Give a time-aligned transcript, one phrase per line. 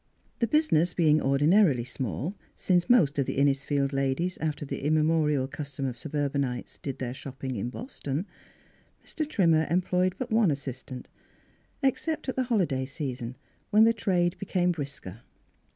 [0.39, 5.47] The business being ordi narily small, since most of the Innisfield ladies after the immemorial
[5.47, 8.25] custom of sub urbanites did their shopping in Boston,
[9.05, 9.29] Mr.
[9.29, 11.07] Trimmer employed but one assistant
[11.83, 13.37] except at the holiday season,
[13.69, 15.19] when the trade briskened.